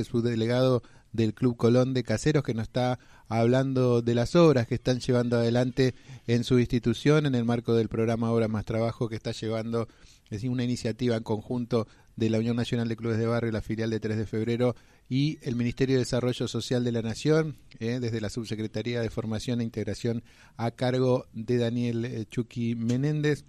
[0.00, 2.98] es subdelegado del Club Colón de Caseros que nos está
[3.28, 5.94] hablando de las obras que están llevando adelante
[6.26, 9.88] en su institución en el marco del programa Obra Más Trabajo que está llevando
[10.30, 11.86] es una iniciativa en conjunto
[12.16, 14.74] de la Unión Nacional de Clubes de Barrio, la filial de 3 de febrero
[15.10, 19.60] y el Ministerio de Desarrollo Social de la Nación, eh, desde la Subsecretaría de Formación
[19.60, 20.22] e Integración
[20.56, 23.44] a cargo de Daniel eh, Chucky Menéndez.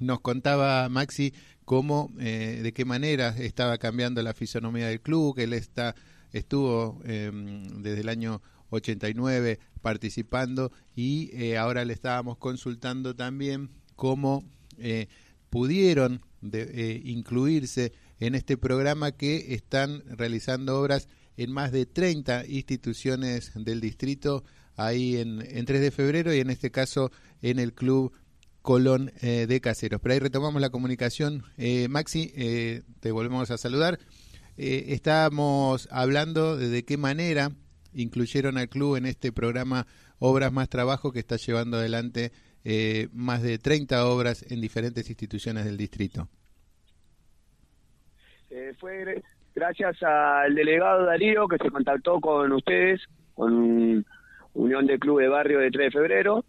[0.00, 1.32] Nos contaba Maxi
[1.64, 5.94] cómo, eh, de qué manera estaba cambiando la fisonomía del club, que él está,
[6.32, 14.44] estuvo em, desde el año 89 participando y eh, ahora le estábamos consultando también cómo
[14.78, 15.06] eh,
[15.50, 23.52] pudieron de, incluirse en este programa que están realizando obras en más de 30 instituciones
[23.54, 24.44] del distrito
[24.76, 27.10] ahí en, en 3 de febrero y en este caso
[27.42, 28.12] en el club
[28.64, 30.00] Colón eh, de Caseros.
[30.00, 31.42] Pero ahí retomamos la comunicación.
[31.58, 33.98] Eh, Maxi, eh, te volvemos a saludar.
[34.56, 37.50] estábamos hablando de, de qué manera
[37.92, 39.86] incluyeron al club en este programa
[40.18, 42.32] Obras Más Trabajo que está llevando adelante
[43.12, 46.28] más de 30 obras en diferentes instituciones del distrito.
[48.80, 49.22] fue
[49.54, 53.02] gracias al delegado Darío que se contactó con ustedes,
[53.34, 54.06] con
[54.54, 56.44] Unión de Club de Barrio de 3 de Febrero,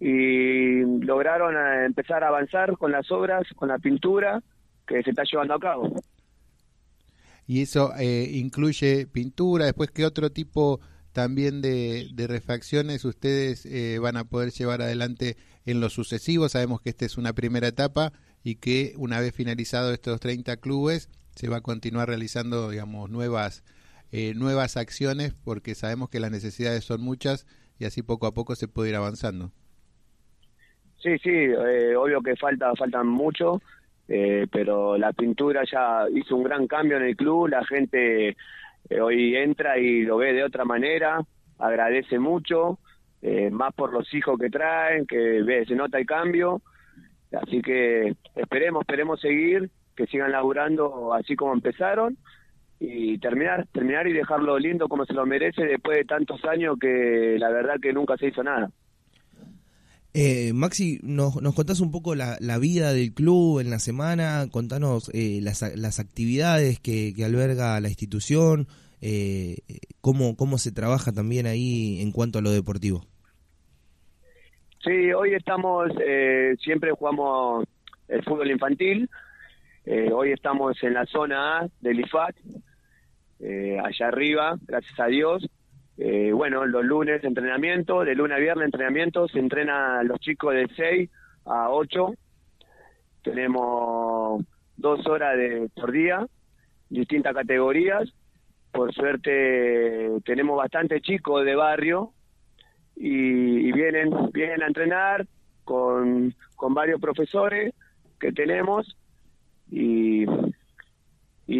[0.00, 4.42] y lograron eh, empezar a avanzar con las obras, con la pintura
[4.86, 5.94] que se está llevando a cabo.
[7.46, 10.80] Y eso eh, incluye pintura, después qué otro tipo
[11.12, 16.48] también de, refacciones ustedes eh, van a poder llevar adelante en lo sucesivo.
[16.48, 21.08] Sabemos que esta es una primera etapa y que una vez finalizados estos 30 clubes
[21.36, 23.62] se va a continuar realizando, digamos, nuevas,
[24.34, 27.46] nuevas acciones porque sabemos que las necesidades son muchas
[27.78, 29.52] y así poco a poco se puede ir avanzando.
[31.04, 33.60] Sí, sí, eh, obvio que falta, faltan mucho,
[34.08, 38.28] eh, pero la pintura ya hizo un gran cambio en el club, la gente
[38.88, 41.20] eh, hoy entra y lo ve de otra manera,
[41.58, 42.78] agradece mucho,
[43.52, 46.62] más por los hijos que traen, que se nota el cambio,
[47.32, 52.16] así que esperemos, esperemos seguir, que sigan laburando así como empezaron
[52.80, 57.36] y terminar, terminar y dejarlo lindo como se lo merece después de tantos años que
[57.38, 58.70] la verdad que nunca se hizo nada.
[60.16, 65.10] Eh, Maxi, nos, nos contás un poco la, vida del club en la semana, contanos
[65.12, 68.68] eh, las, las, actividades que, alberga la institución,
[69.02, 69.56] eh,
[70.00, 73.04] cómo, cómo se trabaja también ahí en cuanto a lo deportivo.
[74.84, 77.66] Sí, hoy estamos, eh, siempre jugamos
[78.06, 79.10] el fútbol infantil,
[80.12, 82.36] hoy estamos en la zona A del IFAT,
[83.82, 85.44] allá arriba, gracias a Dios,
[85.96, 90.66] eh, bueno, los lunes entrenamiento, de lunes a viernes entrenamiento, se entrena los chicos de
[90.74, 91.10] 6
[91.44, 92.14] a 8.
[93.22, 94.44] Tenemos
[94.76, 96.26] dos horas de, por día,
[96.88, 98.12] distintas categorías.
[98.72, 102.12] Por suerte tenemos bastante chicos de barrio
[102.96, 105.26] y, vienen, vienen a entrenar
[105.62, 107.72] con, con varios profesores
[108.18, 108.96] que tenemos
[109.70, 110.26] y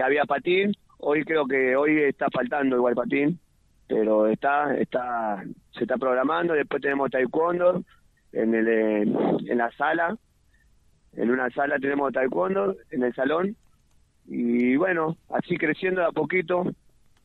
[0.00, 0.72] había patín.
[0.98, 3.40] Hoy creo que hoy está faltando igual patín
[3.90, 5.42] pero está, está,
[5.72, 6.54] se está programando.
[6.54, 7.82] Después tenemos taekwondo
[8.32, 10.16] en, el, en la sala,
[11.16, 13.56] en una sala tenemos taekwondo en el salón.
[14.26, 16.64] Y bueno, así creciendo de a poquito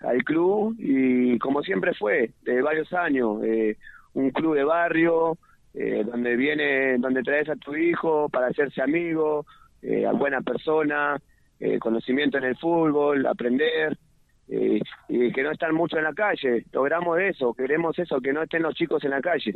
[0.00, 0.74] al club.
[0.78, 3.76] Y como siempre fue, de varios años, eh,
[4.14, 5.36] un club de barrio
[5.74, 9.44] eh, donde viene, donde traes a tu hijo para hacerse amigo,
[9.82, 11.20] eh, a buena persona,
[11.60, 13.98] eh, conocimiento en el fútbol, aprender
[14.48, 16.64] eh, y que no están mucho en la calle.
[16.72, 19.54] Logramos eso, queremos eso, que no estén los chicos en la calle.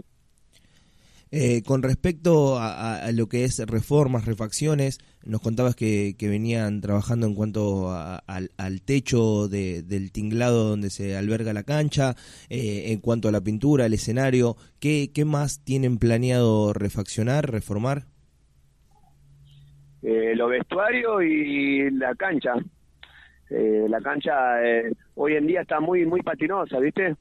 [1.33, 7.37] Eh, con respecto a, lo que es reformas, refacciones, nos contabas que, venían trabajando en
[7.37, 12.17] cuanto al, techo del tinglado donde se alberga la cancha,
[12.49, 18.07] eh, en cuanto a la pintura, el escenario, ¿qué, qué más tienen planeado refaccionar, reformar?
[20.03, 22.55] Eh, los vestuarios y la cancha.
[23.50, 27.16] Eh, la cancha eh, hoy en día está muy muy patinosa, ¿viste?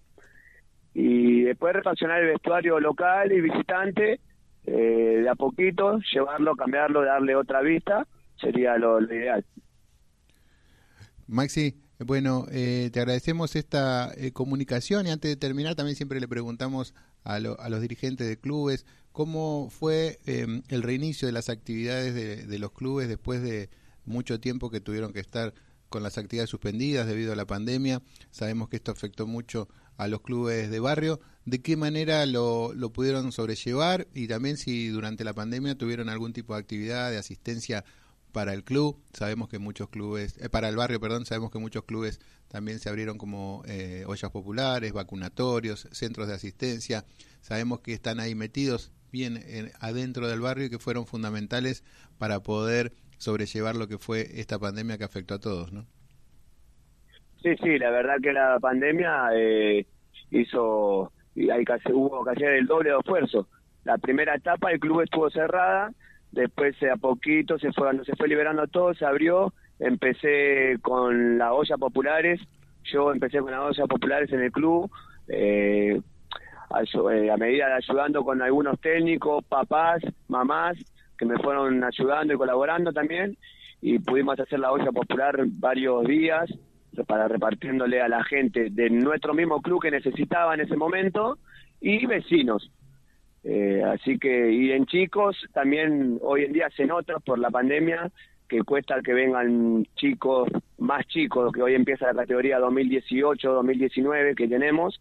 [0.94, 4.20] Y después refaccionar el vestuario local y visitante,
[4.66, 8.06] eh, de a poquito, llevarlo, cambiarlo, darle otra vista,
[8.40, 9.44] sería lo, ideal.
[11.28, 17.36] Maxi, bueno, te agradecemos esta comunicación y antes de terminar también siempre le preguntamos a,
[17.36, 22.60] a los dirigentes de clubes cómo fue em, el reinicio de las actividades de, de
[22.60, 23.70] los clubes después de
[24.06, 25.54] mucho tiempo que tuvieron que estar
[25.90, 28.02] con las actividades suspendidas debido a la pandemia.
[28.32, 31.20] Sabemos que esto afectó mucho a los clubes de barrio.
[31.46, 34.08] ¿De qué manera lo, lo pudieron sobrellevar?
[34.14, 37.84] Y también si durante la pandemia tuvieron algún tipo de actividad de asistencia
[38.32, 39.02] para el club.
[39.14, 42.90] Sabemos que muchos clubes, eh, para el barrio, perdón, sabemos que muchos clubes también se
[42.90, 47.06] abrieron como eh, ollas populares, vacunatorios, centros de asistencia.
[47.42, 49.44] Sabemos que están ahí metidos bien
[49.80, 51.84] adentro del barrio y que fueron fundamentales
[52.20, 55.86] para poder sobrellevar lo que fue esta pandemia que afectó a todos, ¿no?
[57.44, 59.86] Sí, sí, la verdad que la pandemia eh,
[60.32, 63.48] hizo, hay que hubo que hacer el doble de esfuerzo.
[63.86, 65.92] La primera etapa el club estuvo cerrada,
[66.32, 71.80] después a poquito se fue, se fue liberando todo, se abrió, empecé con las ollas
[71.80, 72.42] populares,
[72.84, 74.92] yo empecé con las ollas populares en el club,
[75.28, 76.02] eh,
[77.12, 80.78] eh, a, medida de ayudando con algunos técnicos, papás, mamás,
[81.20, 83.38] que me fueron ayudando y colaborando también,
[83.82, 86.50] y pudimos hacer la olla popular varios días
[87.06, 91.38] para repartiéndole a la gente de nuestro mismo club que necesitaba en ese momento
[91.82, 92.72] y vecinos.
[93.44, 98.12] Eh, así que, y en chicos, también hoy en día se nota por la pandemia
[98.48, 100.50] que cuesta que vengan chicos,
[100.80, 105.00] más chicos, que hoy empieza la categoría 2018-2019 que tenemos,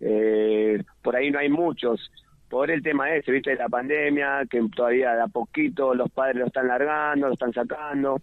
[0.00, 2.10] eh, por ahí no hay muchos,
[2.52, 6.36] por el tema ese, viste, de la pandemia, que todavía de a poquito los padres
[6.36, 8.20] lo están largando, lo están sacando,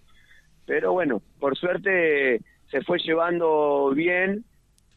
[0.68, 2.40] pero bueno, por suerte
[2.70, 4.46] se fue llevando bien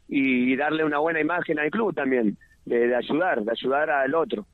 [0.07, 2.37] y darle una buena imagen al club también,
[2.67, 4.47] de, ayudar, de ayudar al otro.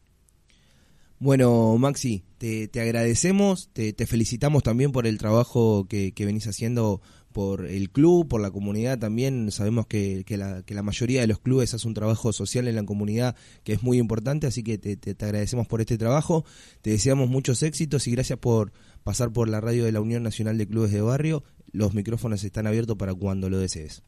[1.19, 7.01] Bueno, Maxi, te, agradecemos, te, felicitamos también por el trabajo que, que venís haciendo
[7.33, 9.51] por el club, por la comunidad también.
[9.51, 13.37] Sabemos que, que, la, mayoría de los clubes hace un trabajo social en la comunidad
[13.65, 16.45] que es muy importante, así que te, te, agradecemos por este trabajo,
[16.83, 18.73] te deseamos muchos éxitos y gracias por
[19.05, 21.43] pasar por la radio de la Unión Nacional de Clubes de Barrio.
[21.73, 24.03] Los micrófonos están abiertos para cuando lo desees.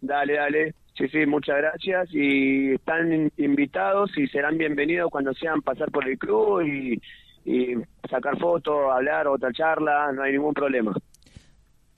[0.00, 0.74] Dale, dale.
[0.96, 6.18] Sí, sí, muchas gracias y están invitados y serán bienvenidos cuando sean pasar por el
[6.18, 7.00] club y,
[7.44, 7.74] y
[8.10, 10.94] sacar fotos, hablar, otra charla, no hay ningún problema.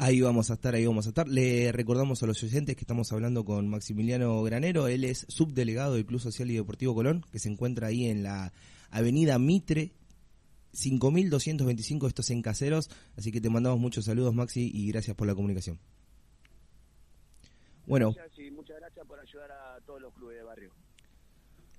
[0.00, 1.26] Ahí vamos a estar, ahí vamos a estar.
[1.26, 6.06] Le recordamos a los oyentes que estamos hablando con Maximiliano Granero, él es subdelegado del
[6.06, 8.52] Club Social y Deportivo Colón, que se encuentra ahí en la
[8.92, 9.90] Avenida Mitre,
[10.72, 15.34] 5225, estos en Caseros, así que te mandamos muchos saludos Maxi y gracias por la
[15.34, 15.80] comunicación.
[17.84, 18.14] Bueno.
[18.52, 20.70] muchas gracias por ayudar a todos los clubes de barrio.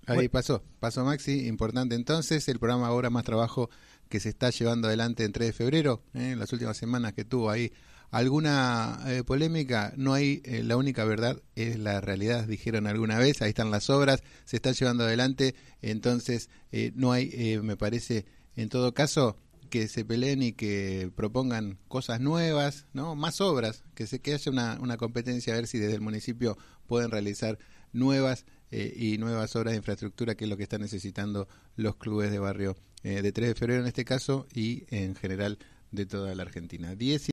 [0.07, 3.69] Ahí pasó, pasó Maxi, importante entonces, el programa Ahora Más Trabajo
[4.09, 6.35] que se está llevando adelante en 3 de febrero, en ¿eh?
[6.35, 7.71] las últimas semanas que tuvo ahí
[8.11, 13.41] alguna eh, polémica, no hay, eh, la única verdad es la realidad, dijeron alguna vez,
[13.41, 18.25] ahí están las obras, se está llevando adelante, entonces eh, no hay, me parece,
[18.55, 19.37] en todo caso,
[19.69, 23.15] que se peleen y que propongan cosas nuevas, ¿no?
[23.15, 26.57] Más obras, que se que haya una, una competencia a ver si desde el municipio
[26.87, 27.59] pueden realizar
[27.93, 32.39] nuevas y nuevas obras de infraestructura, que es lo que están necesitando los clubes de
[32.39, 35.57] barrio de 3 de febrero en este caso y en general
[35.91, 36.95] de toda la Argentina.
[36.95, 37.27] 10